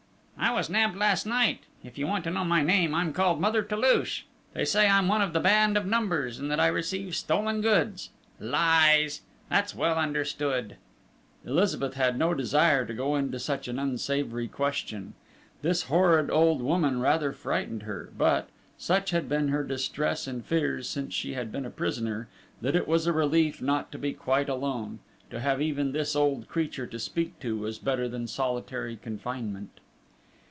"I 0.43 0.53
was 0.55 0.71
nabbed 0.71 0.97
last 0.97 1.27
night. 1.27 1.59
If 1.83 1.99
you 1.99 2.07
want 2.07 2.23
to 2.23 2.31
know 2.31 2.43
my 2.43 2.63
name, 2.63 2.95
I'm 2.95 3.13
called 3.13 3.39
Mother 3.39 3.61
Toulouche. 3.61 4.23
They 4.53 4.65
say 4.65 4.89
I'm 4.89 5.07
one 5.07 5.21
of 5.21 5.33
the 5.33 5.39
band 5.39 5.77
of 5.77 5.85
Numbers, 5.85 6.39
and 6.39 6.49
that 6.49 6.59
I 6.59 6.65
receive 6.65 7.15
stolen 7.15 7.61
goods! 7.61 8.09
Lies! 8.39 9.21
That's 9.49 9.75
well 9.75 9.99
understood!" 9.99 10.77
Elizabeth 11.45 11.93
had 11.93 12.17
no 12.17 12.33
desire 12.33 12.87
to 12.87 12.93
go 12.93 13.15
into 13.15 13.37
such 13.37 13.67
an 13.67 13.77
unsavoury 13.77 14.47
question. 14.47 15.13
This 15.61 15.83
horrid 15.83 16.31
old 16.31 16.63
woman 16.63 16.99
rather 16.99 17.33
frightened 17.33 17.83
her; 17.83 18.09
but, 18.17 18.49
such 18.79 19.11
had 19.11 19.29
been 19.29 19.49
her 19.49 19.63
distress 19.63 20.25
and 20.25 20.43
fears 20.43 20.89
since 20.89 21.13
she 21.13 21.33
had 21.33 21.51
been 21.51 21.67
a 21.67 21.71
prisoner, 21.71 22.27
that 22.63 22.75
it 22.75 22.87
was 22.87 23.05
a 23.05 23.13
relief 23.13 23.61
not 23.61 23.91
to 23.91 23.99
be 23.99 24.11
quite 24.11 24.49
alone; 24.49 24.99
to 25.29 25.39
have 25.39 25.61
even 25.61 25.91
this 25.91 26.15
old 26.15 26.47
creature 26.49 26.87
to 26.87 26.97
speak 26.97 27.39
to 27.41 27.55
was 27.59 27.77
better 27.77 28.09
than 28.09 28.25
solitary 28.25 28.95
confinement. 28.97 29.79